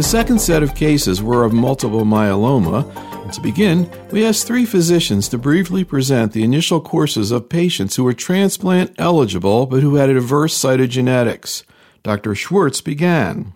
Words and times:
The 0.00 0.04
second 0.04 0.40
set 0.40 0.62
of 0.62 0.74
cases 0.74 1.22
were 1.22 1.44
of 1.44 1.52
multiple 1.52 2.06
myeloma. 2.06 2.90
To 3.34 3.40
begin, 3.42 3.86
we 4.10 4.24
asked 4.24 4.46
three 4.46 4.64
physicians 4.64 5.28
to 5.28 5.36
briefly 5.36 5.84
present 5.84 6.32
the 6.32 6.42
initial 6.42 6.80
courses 6.80 7.30
of 7.30 7.50
patients 7.50 7.96
who 7.96 8.04
were 8.04 8.14
transplant 8.14 8.94
eligible 8.96 9.66
but 9.66 9.82
who 9.82 9.96
had 9.96 10.08
adverse 10.08 10.56
cytogenetics. 10.56 11.64
Dr. 12.02 12.34
Schwartz 12.34 12.80
began. 12.80 13.52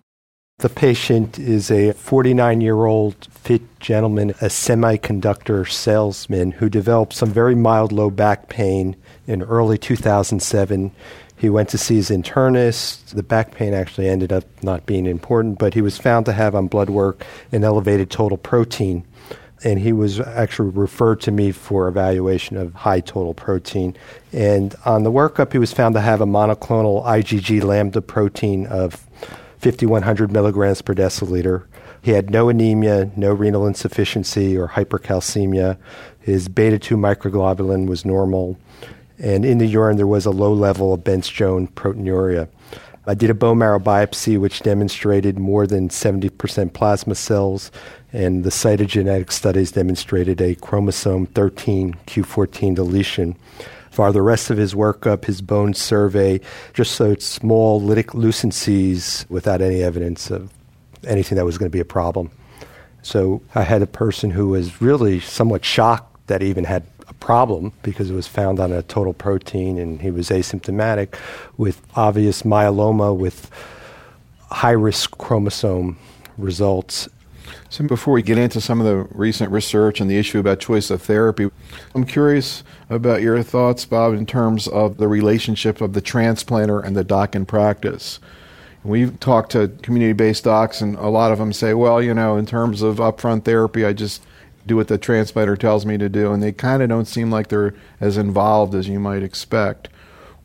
The 0.58 0.68
patient 0.68 1.38
is 1.38 1.70
a 1.70 1.92
49 1.92 2.60
year 2.60 2.84
old 2.84 3.26
fit 3.30 3.62
gentleman, 3.80 4.30
a 4.32 4.48
semiconductor 4.48 5.66
salesman 5.66 6.50
who 6.50 6.68
developed 6.68 7.14
some 7.14 7.30
very 7.30 7.54
mild 7.54 7.90
low 7.90 8.10
back 8.10 8.50
pain 8.50 8.96
in 9.26 9.40
early 9.40 9.78
2007. 9.78 10.92
He 11.44 11.50
went 11.50 11.68
to 11.68 11.78
see 11.78 11.96
his 11.96 12.08
internist. 12.08 13.10
The 13.10 13.22
back 13.22 13.50
pain 13.50 13.74
actually 13.74 14.08
ended 14.08 14.32
up 14.32 14.44
not 14.62 14.86
being 14.86 15.04
important, 15.04 15.58
but 15.58 15.74
he 15.74 15.82
was 15.82 15.98
found 15.98 16.24
to 16.24 16.32
have 16.32 16.54
on 16.54 16.68
blood 16.68 16.88
work 16.88 17.22
an 17.52 17.64
elevated 17.64 18.10
total 18.10 18.38
protein. 18.38 19.04
And 19.62 19.78
he 19.78 19.92
was 19.92 20.20
actually 20.20 20.70
referred 20.70 21.20
to 21.20 21.30
me 21.30 21.52
for 21.52 21.86
evaluation 21.86 22.56
of 22.56 22.72
high 22.72 23.00
total 23.00 23.34
protein. 23.34 23.94
And 24.32 24.74
on 24.86 25.02
the 25.02 25.12
workup, 25.12 25.52
he 25.52 25.58
was 25.58 25.70
found 25.70 25.94
to 25.96 26.00
have 26.00 26.22
a 26.22 26.26
monoclonal 26.26 27.04
IgG 27.04 27.62
lambda 27.62 28.00
protein 28.00 28.66
of 28.68 29.06
5,100 29.58 30.32
milligrams 30.32 30.80
per 30.80 30.94
deciliter. 30.94 31.64
He 32.00 32.12
had 32.12 32.30
no 32.30 32.48
anemia, 32.48 33.10
no 33.16 33.34
renal 33.34 33.66
insufficiency 33.66 34.56
or 34.56 34.68
hypercalcemia. 34.68 35.76
His 36.20 36.48
beta 36.48 36.78
2 36.78 36.96
microglobulin 36.96 37.86
was 37.86 38.06
normal. 38.06 38.58
And 39.18 39.44
in 39.44 39.58
the 39.58 39.66
urine, 39.66 39.96
there 39.96 40.06
was 40.06 40.26
a 40.26 40.30
low 40.30 40.52
level 40.52 40.92
of 40.92 41.04
Bence-Jones 41.04 41.70
proteinuria. 41.70 42.48
I 43.06 43.14
did 43.14 43.28
a 43.28 43.34
bone 43.34 43.58
marrow 43.58 43.78
biopsy, 43.78 44.38
which 44.38 44.60
demonstrated 44.60 45.38
more 45.38 45.66
than 45.66 45.90
70% 45.90 46.72
plasma 46.72 47.14
cells, 47.14 47.70
and 48.12 48.44
the 48.44 48.50
cytogenetic 48.50 49.30
studies 49.30 49.72
demonstrated 49.72 50.40
a 50.40 50.54
chromosome 50.54 51.26
13 51.26 51.94
Q14 52.06 52.74
deletion. 52.74 53.36
For 53.90 54.10
the 54.10 54.22
rest 54.22 54.50
of 54.50 54.56
his 54.56 54.74
workup, 54.74 55.26
his 55.26 55.42
bone 55.42 55.74
survey 55.74 56.40
just 56.72 56.96
showed 56.96 57.22
small 57.22 57.80
lytic 57.80 58.06
lucencies 58.06 59.28
without 59.28 59.60
any 59.60 59.82
evidence 59.82 60.30
of 60.30 60.50
anything 61.06 61.36
that 61.36 61.44
was 61.44 61.58
going 61.58 61.70
to 61.70 61.76
be 61.76 61.80
a 61.80 61.84
problem. 61.84 62.30
So 63.02 63.42
I 63.54 63.62
had 63.62 63.82
a 63.82 63.86
person 63.86 64.30
who 64.30 64.48
was 64.48 64.80
really 64.80 65.20
somewhat 65.20 65.64
shocked 65.64 66.26
that 66.26 66.40
he 66.40 66.48
even 66.48 66.64
had 66.64 66.93
problem 67.24 67.72
because 67.82 68.10
it 68.10 68.14
was 68.14 68.26
found 68.26 68.60
on 68.60 68.70
a 68.70 68.82
total 68.82 69.14
protein 69.14 69.78
and 69.78 70.02
he 70.02 70.10
was 70.10 70.28
asymptomatic 70.28 71.18
with 71.56 71.80
obvious 71.96 72.42
myeloma 72.42 73.16
with 73.16 73.50
high 74.50 74.70
risk 74.70 75.16
chromosome 75.16 75.96
results 76.36 77.08
so, 77.70 77.82
before 77.84 78.14
we 78.14 78.22
get 78.22 78.36
into 78.36 78.60
some 78.60 78.78
of 78.78 78.86
the 78.86 79.16
recent 79.16 79.50
research 79.50 80.00
and 80.00 80.10
the 80.10 80.18
issue 80.18 80.38
about 80.38 80.60
choice 80.60 80.90
of 80.90 81.02
therapy, 81.02 81.50
I'm 81.94 82.04
curious 82.04 82.62
about 82.88 83.22
your 83.22 83.42
thoughts, 83.42 83.84
Bob, 83.84 84.14
in 84.14 84.26
terms 84.26 84.68
of 84.68 84.98
the 84.98 85.08
relationship 85.08 85.80
of 85.80 85.92
the 85.92 86.02
transplanter 86.02 86.84
and 86.84 86.94
the 86.94 87.04
doc 87.04 87.34
in 87.34 87.46
practice. 87.46 88.20
We've 88.84 89.18
talked 89.18 89.52
to 89.52 89.68
community 89.82 90.12
based 90.12 90.44
docs, 90.44 90.82
and 90.82 90.94
a 90.96 91.08
lot 91.08 91.32
of 91.32 91.38
them 91.38 91.52
say, 91.52 91.74
well, 91.74 92.02
you 92.02 92.14
know, 92.14 92.36
in 92.36 92.46
terms 92.46 92.82
of 92.82 92.98
upfront 92.98 93.44
therapy, 93.44 93.84
I 93.84 93.92
just 93.92 94.22
do 94.66 94.76
what 94.76 94.88
the 94.88 94.98
transplanter 94.98 95.58
tells 95.58 95.84
me 95.84 95.98
to 95.98 96.08
do, 96.08 96.32
and 96.32 96.42
they 96.42 96.52
kind 96.52 96.82
of 96.82 96.88
don't 96.88 97.06
seem 97.06 97.30
like 97.30 97.48
they're 97.48 97.74
as 98.00 98.16
involved 98.16 98.74
as 98.74 98.88
you 98.88 98.98
might 98.98 99.22
expect. 99.22 99.88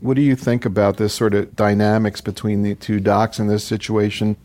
What 0.01 0.15
do 0.15 0.21
you 0.21 0.35
think 0.35 0.65
about 0.65 0.97
this 0.97 1.13
sort 1.13 1.33
of 1.33 1.55
dynamics 1.55 2.21
between 2.21 2.61
the 2.61 2.75
two 2.75 2.99
docs 2.99 3.39
in 3.39 3.47
this 3.47 3.63
situation? 3.63 4.37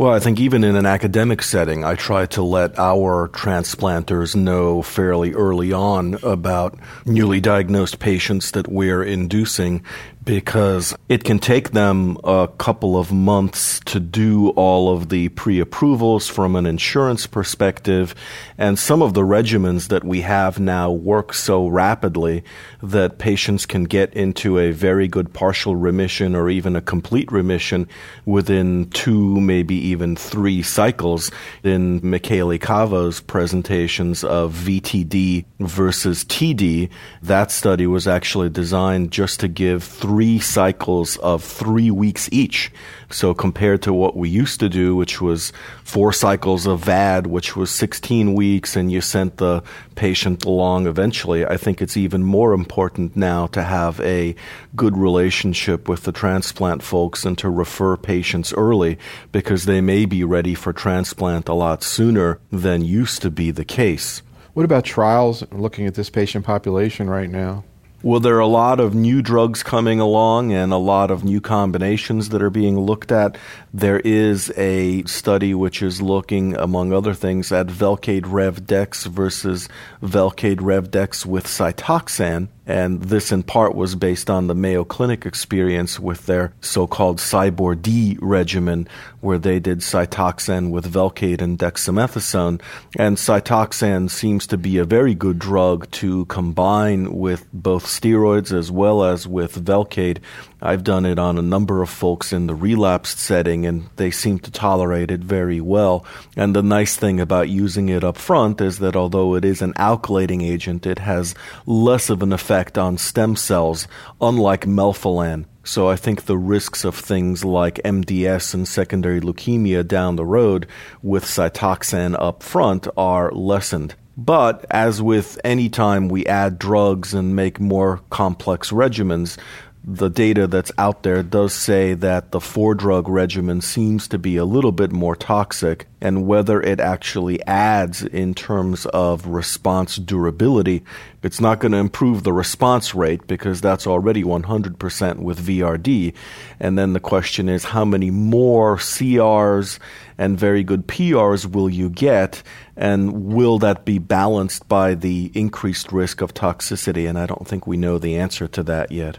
Well, 0.00 0.14
I 0.14 0.18
think 0.18 0.40
even 0.40 0.64
in 0.64 0.76
an 0.76 0.86
academic 0.86 1.42
setting, 1.42 1.84
I 1.84 1.94
try 1.94 2.24
to 2.28 2.42
let 2.42 2.78
our 2.78 3.28
transplanters 3.28 4.34
know 4.34 4.80
fairly 4.80 5.34
early 5.34 5.74
on 5.74 6.14
about 6.22 6.78
newly 7.04 7.38
diagnosed 7.38 7.98
patients 7.98 8.52
that 8.52 8.66
we're 8.66 9.02
inducing 9.02 9.84
because 10.24 10.94
it 11.08 11.24
can 11.24 11.38
take 11.38 11.70
them 11.70 12.16
a 12.24 12.48
couple 12.58 12.96
of 12.98 13.10
months 13.10 13.80
to 13.80 13.98
do 13.98 14.50
all 14.50 14.94
of 14.94 15.08
the 15.08 15.28
pre 15.30 15.60
approvals 15.60 16.28
from 16.28 16.56
an 16.56 16.66
insurance 16.66 17.26
perspective. 17.26 18.14
And 18.58 18.78
some 18.78 19.02
of 19.02 19.14
the 19.14 19.22
regimens 19.22 19.88
that 19.88 20.04
we 20.04 20.20
have 20.20 20.60
now 20.60 20.90
work 20.90 21.32
so 21.32 21.66
rapidly 21.66 22.44
that 22.82 23.18
patients 23.18 23.66
can 23.66 23.84
get 23.84 24.12
into 24.14 24.58
a 24.58 24.72
very 24.72 25.08
good 25.08 25.32
partial 25.32 25.74
remission 25.74 26.36
or 26.36 26.50
even 26.50 26.76
a 26.76 26.82
complete 26.82 27.32
remission 27.32 27.88
within 28.24 28.90
two, 28.90 29.40
maybe 29.40 29.74
even 29.90 30.16
three 30.16 30.62
cycles. 30.62 31.30
In 31.62 32.00
Michele 32.02 32.58
Cavo's 32.58 33.20
presentations 33.20 34.24
of 34.24 34.54
VTD 34.54 35.44
versus 35.58 36.24
TD, 36.24 36.88
that 37.22 37.50
study 37.50 37.86
was 37.86 38.06
actually 38.06 38.48
designed 38.48 39.10
just 39.10 39.40
to 39.40 39.48
give 39.48 39.82
three 39.82 40.38
cycles 40.38 41.16
of 41.18 41.42
three 41.42 41.90
weeks 41.90 42.28
each. 42.32 42.70
So 43.10 43.34
compared 43.34 43.82
to 43.82 43.92
what 43.92 44.16
we 44.16 44.28
used 44.28 44.60
to 44.60 44.68
do, 44.68 44.94
which 44.94 45.20
was 45.20 45.52
four 45.82 46.12
cycles 46.12 46.66
of 46.66 46.84
VAD, 46.84 47.26
which 47.26 47.56
was 47.56 47.70
16 47.70 48.34
weeks, 48.34 48.76
and 48.76 48.90
you 48.92 49.00
sent 49.00 49.38
the 49.38 49.64
patient 49.96 50.44
along 50.44 50.86
eventually, 50.86 51.44
I 51.44 51.56
think 51.56 51.82
it's 51.82 51.96
even 51.96 52.22
more 52.22 52.52
important 52.52 53.16
now 53.16 53.48
to 53.48 53.62
have 53.62 54.00
a 54.00 54.36
good 54.76 54.96
relationship 54.96 55.88
with 55.88 56.04
the 56.04 56.12
transplant 56.12 56.82
folks 56.84 57.24
and 57.24 57.36
to 57.38 57.50
refer 57.50 57.96
patients 57.96 58.52
early 58.52 58.96
because 59.32 59.64
they 59.70 59.80
may 59.80 60.04
be 60.04 60.24
ready 60.24 60.54
for 60.54 60.72
transplant 60.72 61.48
a 61.48 61.54
lot 61.54 61.82
sooner 61.82 62.40
than 62.50 62.84
used 62.84 63.22
to 63.22 63.30
be 63.30 63.50
the 63.50 63.64
case. 63.64 64.22
What 64.52 64.64
about 64.64 64.84
trials 64.84 65.44
looking 65.52 65.86
at 65.86 65.94
this 65.94 66.10
patient 66.10 66.44
population 66.44 67.08
right 67.08 67.30
now? 67.30 67.64
Well, 68.02 68.20
there 68.20 68.36
are 68.36 68.40
a 68.40 68.46
lot 68.46 68.80
of 68.80 68.94
new 68.94 69.20
drugs 69.20 69.62
coming 69.62 70.00
along 70.00 70.54
and 70.54 70.72
a 70.72 70.78
lot 70.78 71.10
of 71.10 71.22
new 71.22 71.38
combinations 71.38 72.30
that 72.30 72.40
are 72.40 72.48
being 72.48 72.80
looked 72.80 73.12
at. 73.12 73.36
There 73.74 74.00
is 74.00 74.50
a 74.56 75.02
study 75.04 75.52
which 75.52 75.82
is 75.82 76.00
looking, 76.00 76.56
among 76.56 76.94
other 76.94 77.12
things, 77.12 77.52
at 77.52 77.66
Velcade 77.66 78.22
RevDex 78.22 79.06
versus 79.06 79.68
Velcade 80.02 80.60
RevDex 80.60 81.26
with 81.26 81.46
Cytoxan. 81.46 82.48
And 82.66 83.02
this, 83.02 83.32
in 83.32 83.42
part, 83.42 83.74
was 83.74 83.96
based 83.96 84.30
on 84.30 84.46
the 84.46 84.54
Mayo 84.54 84.84
Clinic 84.84 85.26
experience 85.26 85.98
with 85.98 86.26
their 86.26 86.52
so 86.60 86.86
called 86.86 87.18
Cybor 87.18 87.80
D 87.80 88.16
regimen, 88.22 88.86
where 89.20 89.38
they 89.38 89.58
did 89.58 89.80
Cytoxan 89.80 90.70
with 90.70 90.92
Velcade 90.92 91.42
and 91.42 91.58
dexamethasone. 91.58 92.60
And 92.96 93.16
Cytoxan 93.16 94.08
seems 94.08 94.46
to 94.46 94.56
be 94.56 94.78
a 94.78 94.84
very 94.84 95.14
good 95.14 95.38
drug 95.38 95.90
to 95.92 96.26
combine 96.26 97.12
with 97.18 97.44
both 97.52 97.89
steroids 97.90 98.56
as 98.56 98.70
well 98.70 99.04
as 99.04 99.26
with 99.26 99.64
Velcade. 99.64 100.18
I've 100.62 100.84
done 100.84 101.04
it 101.04 101.18
on 101.18 101.38
a 101.38 101.42
number 101.42 101.82
of 101.82 101.90
folks 101.90 102.32
in 102.32 102.46
the 102.46 102.54
relapsed 102.54 103.18
setting, 103.18 103.66
and 103.66 103.88
they 103.96 104.10
seem 104.10 104.38
to 104.40 104.50
tolerate 104.50 105.10
it 105.10 105.20
very 105.20 105.60
well. 105.60 106.04
And 106.36 106.54
the 106.54 106.62
nice 106.62 106.96
thing 106.96 107.20
about 107.20 107.48
using 107.48 107.88
it 107.88 108.04
up 108.04 108.16
front 108.16 108.60
is 108.60 108.78
that 108.78 108.96
although 108.96 109.34
it 109.34 109.44
is 109.44 109.62
an 109.62 109.74
alkylating 109.74 110.42
agent, 110.42 110.86
it 110.86 110.98
has 110.98 111.34
less 111.66 112.10
of 112.10 112.22
an 112.22 112.32
effect 112.32 112.78
on 112.78 112.98
stem 112.98 113.36
cells, 113.36 113.88
unlike 114.20 114.66
melphalan. 114.66 115.46
So 115.62 115.88
I 115.88 115.96
think 115.96 116.24
the 116.24 116.38
risks 116.38 116.84
of 116.84 116.94
things 116.94 117.44
like 117.44 117.82
MDS 117.84 118.54
and 118.54 118.66
secondary 118.66 119.20
leukemia 119.20 119.86
down 119.86 120.16
the 120.16 120.24
road 120.24 120.66
with 121.02 121.24
Cytoxan 121.24 122.16
up 122.18 122.42
front 122.42 122.88
are 122.96 123.30
lessened. 123.32 123.94
But 124.20 124.66
as 124.70 125.00
with 125.00 125.40
any 125.44 125.70
time 125.70 126.10
we 126.10 126.26
add 126.26 126.58
drugs 126.58 127.14
and 127.14 127.34
make 127.34 127.58
more 127.58 128.02
complex 128.10 128.70
regimens, 128.70 129.38
the 129.82 130.10
data 130.10 130.46
that's 130.46 130.70
out 130.76 131.04
there 131.04 131.22
does 131.22 131.54
say 131.54 131.94
that 131.94 132.32
the 132.32 132.40
four 132.40 132.74
drug 132.74 133.08
regimen 133.08 133.62
seems 133.62 134.06
to 134.08 134.18
be 134.18 134.36
a 134.36 134.44
little 134.44 134.72
bit 134.72 134.92
more 134.92 135.16
toxic, 135.16 135.86
and 136.02 136.26
whether 136.26 136.60
it 136.60 136.80
actually 136.80 137.42
adds 137.46 138.02
in 138.02 138.34
terms 138.34 138.84
of 138.86 139.26
response 139.26 139.96
durability, 139.96 140.84
it's 141.22 141.40
not 141.40 141.60
going 141.60 141.72
to 141.72 141.78
improve 141.78 142.24
the 142.24 142.32
response 142.32 142.94
rate 142.94 143.26
because 143.26 143.62
that's 143.62 143.86
already 143.86 144.22
100% 144.22 145.18
with 145.18 145.46
VRD. 145.46 146.12
And 146.58 146.78
then 146.78 146.92
the 146.92 147.00
question 147.00 147.48
is 147.48 147.64
how 147.64 147.86
many 147.86 148.10
more 148.10 148.76
CRs 148.76 149.78
and 150.18 150.38
very 150.38 150.62
good 150.62 150.86
PRs 150.86 151.50
will 151.50 151.70
you 151.70 151.88
get, 151.88 152.42
and 152.76 153.32
will 153.32 153.58
that 153.60 153.86
be 153.86 153.98
balanced 153.98 154.68
by 154.68 154.94
the 154.94 155.30
increased 155.34 155.90
risk 155.90 156.20
of 156.20 156.34
toxicity? 156.34 157.08
And 157.08 157.18
I 157.18 157.24
don't 157.24 157.48
think 157.48 157.66
we 157.66 157.78
know 157.78 157.96
the 157.96 158.16
answer 158.18 158.46
to 158.48 158.62
that 158.64 158.92
yet. 158.92 159.18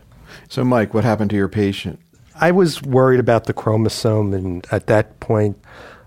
So, 0.49 0.63
Mike, 0.63 0.93
what 0.93 1.03
happened 1.03 1.29
to 1.31 1.35
your 1.35 1.49
patient? 1.49 1.99
I 2.35 2.51
was 2.51 2.81
worried 2.81 3.19
about 3.19 3.45
the 3.45 3.53
chromosome, 3.53 4.33
and 4.33 4.65
at 4.71 4.87
that 4.87 5.19
point, 5.19 5.57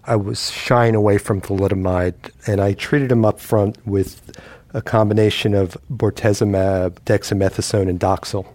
I 0.04 0.16
was 0.16 0.50
shying 0.50 0.94
away 0.94 1.18
from 1.18 1.40
thalidomide, 1.40 2.14
and 2.46 2.60
I 2.60 2.72
treated 2.74 3.12
him 3.12 3.24
up 3.24 3.40
front 3.40 3.78
with 3.86 4.36
a 4.74 4.82
combination 4.82 5.54
of 5.54 5.76
bortezomib, 5.90 6.98
dexamethasone, 7.06 7.88
and 7.88 8.00
Doxil. 8.00 8.46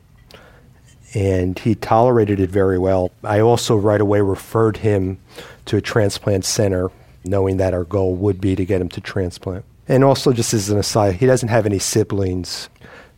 and 1.13 1.57
he 1.59 1.75
tolerated 1.75 2.39
it 2.39 2.49
very 2.49 2.77
well. 2.77 3.11
I 3.23 3.39
also 3.39 3.75
right 3.75 4.01
away 4.01 4.21
referred 4.21 4.77
him 4.77 5.19
to 5.65 5.77
a 5.77 5.81
transplant 5.81 6.45
center, 6.45 6.91
knowing 7.23 7.57
that 7.57 7.73
our 7.73 7.83
goal 7.83 8.15
would 8.15 8.39
be 8.39 8.55
to 8.55 8.65
get 8.65 8.81
him 8.81 8.89
to 8.89 9.01
transplant. 9.01 9.65
And 9.87 10.03
also, 10.03 10.33
just 10.33 10.53
as 10.53 10.69
an 10.69 10.77
aside, 10.77 11.15
he 11.15 11.25
doesn't 11.25 11.49
have 11.49 11.65
any 11.65 11.79
siblings, 11.79 12.69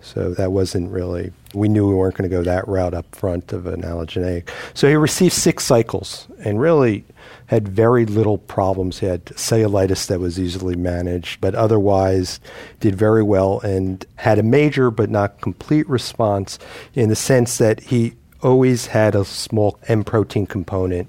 so 0.01 0.33
that 0.33 0.51
wasn't 0.51 0.91
really, 0.91 1.31
we 1.53 1.67
knew 1.67 1.87
we 1.87 1.93
weren't 1.93 2.15
going 2.15 2.29
to 2.29 2.35
go 2.35 2.43
that 2.43 2.67
route 2.67 2.93
up 2.93 3.13
front 3.15 3.53
of 3.53 3.67
an 3.67 3.81
allogeneic. 3.81 4.49
So 4.73 4.87
he 4.87 4.95
received 4.95 5.33
six 5.33 5.63
cycles 5.63 6.27
and 6.43 6.59
really 6.59 7.05
had 7.47 7.67
very 7.67 8.05
little 8.05 8.37
problems. 8.37 8.99
He 8.99 9.05
had 9.05 9.25
cellulitis 9.25 10.07
that 10.07 10.19
was 10.19 10.39
easily 10.39 10.75
managed, 10.75 11.41
but 11.41 11.55
otherwise 11.55 12.39
did 12.79 12.95
very 12.95 13.23
well 13.23 13.59
and 13.61 14.05
had 14.15 14.39
a 14.39 14.43
major 14.43 14.91
but 14.91 15.09
not 15.09 15.41
complete 15.41 15.87
response 15.89 16.59
in 16.93 17.09
the 17.09 17.15
sense 17.15 17.57
that 17.57 17.79
he 17.81 18.13
always 18.41 18.87
had 18.87 19.15
a 19.15 19.23
small 19.23 19.79
M 19.87 20.03
protein 20.03 20.45
component 20.45 21.07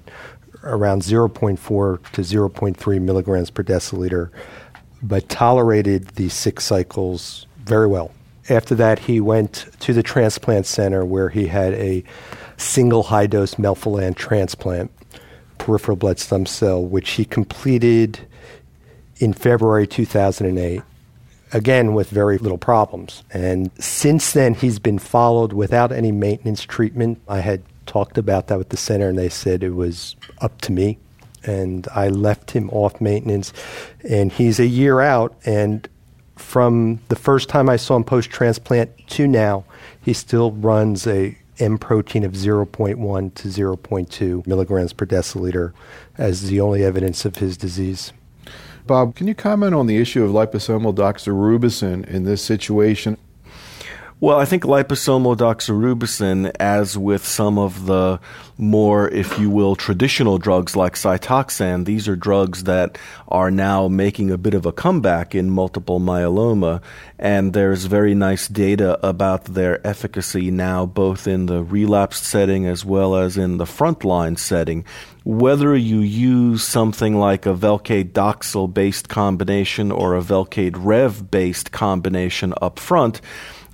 around 0.63 1.01
0.4 1.01 1.57
to 1.57 2.21
0.3 2.21 3.01
milligrams 3.01 3.49
per 3.49 3.63
deciliter 3.63 4.29
but 5.03 5.27
tolerated 5.27 6.07
the 6.15 6.29
six 6.29 6.63
cycles 6.63 7.45
very 7.57 7.87
well. 7.87 8.11
After 8.49 8.75
that, 8.75 8.99
he 8.99 9.21
went 9.21 9.67
to 9.79 9.93
the 9.93 10.03
transplant 10.03 10.65
center 10.65 11.05
where 11.05 11.29
he 11.29 11.47
had 11.47 11.73
a 11.73 12.03
single 12.57 13.03
high 13.03 13.27
dose 13.27 13.55
melphalan 13.55 14.15
transplant, 14.15 14.91
peripheral 15.57 15.97
blood 15.97 16.19
stem 16.19 16.45
cell, 16.45 16.83
which 16.83 17.11
he 17.11 17.25
completed 17.25 18.19
in 19.17 19.33
February 19.33 19.87
2008 19.87 20.81
again 21.53 21.93
with 21.93 22.09
very 22.09 22.37
little 22.37 22.57
problems. 22.57 23.23
And 23.31 23.71
since 23.79 24.33
then, 24.33 24.55
he's 24.55 24.79
been 24.79 24.99
followed 24.99 25.53
without 25.53 25.91
any 25.91 26.11
maintenance 26.11 26.63
treatment. 26.63 27.21
I 27.29 27.39
had 27.39 27.61
talked 27.85 28.17
about 28.17 28.47
that 28.47 28.57
with 28.57 28.69
the 28.69 28.77
center, 28.77 29.09
and 29.09 29.17
they 29.17 29.29
said 29.29 29.63
it 29.63 29.69
was 29.69 30.15
up 30.41 30.59
to 30.61 30.71
me 30.71 30.97
and 31.45 31.87
I 31.93 32.07
left 32.07 32.51
him 32.51 32.69
off 32.69 32.99
maintenance. 33.01 33.53
And 34.07 34.31
he's 34.31 34.59
a 34.59 34.65
year 34.65 35.01
out, 35.01 35.35
and 35.45 35.87
from 36.35 36.99
the 37.09 37.15
first 37.15 37.49
time 37.49 37.69
I 37.69 37.77
saw 37.77 37.95
him 37.95 38.03
post 38.03 38.29
transplant 38.29 39.07
to 39.09 39.27
now, 39.27 39.65
he 40.01 40.13
still 40.13 40.51
runs 40.51 41.07
a 41.07 41.37
M 41.59 41.77
protein 41.77 42.23
of 42.23 42.33
0.1 42.33 43.33
to 43.35 43.47
0.2 43.47 44.47
milligrams 44.47 44.93
per 44.93 45.05
deciliter 45.05 45.71
as 46.17 46.49
the 46.49 46.59
only 46.59 46.83
evidence 46.83 47.25
of 47.25 47.37
his 47.37 47.57
disease. 47.57 48.11
Bob, 48.85 49.15
can 49.15 49.27
you 49.27 49.35
comment 49.35 49.73
on 49.73 49.87
the 49.87 49.97
issue 49.97 50.23
of 50.23 50.31
liposomal 50.31 50.93
doxorubicin 50.93 52.05
in 52.07 52.23
this 52.23 52.43
situation? 52.43 53.17
Well, 54.23 54.39
I 54.39 54.45
think 54.45 54.63
liposomal 54.63 55.35
doxorubicin, 55.35 56.55
as 56.57 56.97
with 56.97 57.25
some 57.25 57.57
of 57.57 57.87
the 57.87 58.21
more, 58.57 59.09
if 59.09 59.37
you 59.37 59.49
will, 59.49 59.75
traditional 59.75 60.37
drugs 60.37 60.77
like 60.77 60.93
Cytoxan, 60.93 61.83
these 61.83 62.07
are 62.07 62.15
drugs 62.15 62.63
that 62.63 62.97
are 63.27 63.51
now 63.51 63.89
making 63.89 64.31
a 64.31 64.37
bit 64.37 64.53
of 64.53 64.65
a 64.65 64.71
comeback 64.71 65.35
in 65.35 65.49
multiple 65.49 65.99
myeloma. 65.99 66.81
And 67.19 67.51
there's 67.51 67.83
very 67.83 68.15
nice 68.15 68.47
data 68.47 68.97
about 69.05 69.43
their 69.43 69.85
efficacy 69.85 70.51
now, 70.51 70.85
both 70.85 71.27
in 71.27 71.47
the 71.47 71.61
relapsed 71.61 72.23
setting 72.23 72.65
as 72.65 72.85
well 72.85 73.17
as 73.17 73.35
in 73.35 73.57
the 73.57 73.65
frontline 73.65 74.39
setting. 74.39 74.85
Whether 75.25 75.73
you 75.75 75.99
use 75.99 76.63
something 76.63 77.17
like 77.17 77.45
a 77.45 77.53
Velcade 77.53 78.11
Doxil 78.11 78.73
based 78.73 79.07
combination 79.07 79.89
or 79.89 80.15
a 80.15 80.21
Velcade 80.21 80.75
Rev 80.77 81.31
based 81.31 81.71
combination 81.71 82.53
up 82.61 82.77
front, 82.77 83.21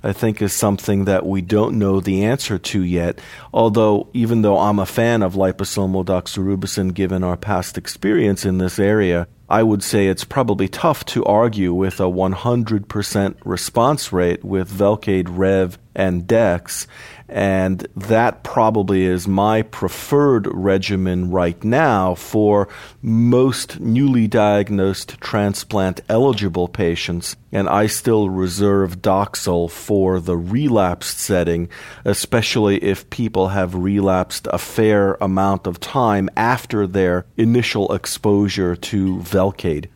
I 0.04 0.12
think 0.12 0.40
is 0.40 0.52
something 0.52 1.06
that 1.06 1.26
we 1.26 1.42
don't 1.42 1.76
know 1.76 1.98
the 1.98 2.24
answer 2.24 2.56
to 2.56 2.82
yet. 2.82 3.18
Although, 3.52 4.08
even 4.12 4.42
though 4.42 4.58
I'm 4.58 4.78
a 4.78 4.86
fan 4.86 5.22
of 5.22 5.34
liposomal 5.34 6.04
doxorubicin 6.04 6.94
given 6.94 7.24
our 7.24 7.36
past 7.36 7.76
experience 7.76 8.44
in 8.44 8.58
this 8.58 8.78
area, 8.78 9.26
I 9.50 9.64
would 9.64 9.82
say 9.82 10.06
it's 10.06 10.24
probably 10.24 10.68
tough 10.68 11.04
to 11.06 11.24
argue 11.24 11.74
with 11.74 11.98
a 11.98 12.04
100% 12.04 13.34
response 13.44 14.12
rate 14.12 14.44
with 14.44 14.70
Velcade 14.70 15.26
Rev 15.28 15.76
and 15.96 16.24
Dex 16.28 16.86
and 17.30 17.86
that 17.94 18.42
probably 18.42 19.04
is 19.04 19.28
my 19.28 19.62
preferred 19.62 20.48
regimen 20.52 21.30
right 21.30 21.62
now 21.62 22.16
for 22.16 22.68
most 23.02 23.78
newly 23.78 24.26
diagnosed 24.26 25.20
transplant 25.20 26.00
eligible 26.08 26.66
patients. 26.66 27.36
And 27.52 27.68
I 27.68 27.86
still 27.86 28.28
reserve 28.28 29.00
Doxil 29.00 29.70
for 29.70 30.18
the 30.18 30.36
relapsed 30.36 31.18
setting, 31.18 31.68
especially 32.04 32.82
if 32.82 33.08
people 33.10 33.48
have 33.48 33.74
relapsed 33.76 34.48
a 34.52 34.58
fair 34.58 35.14
amount 35.20 35.68
of 35.68 35.78
time 35.78 36.28
after 36.36 36.86
their 36.86 37.26
initial 37.36 37.92
exposure 37.92 38.74
to 38.74 39.20
Velcade. 39.40 39.88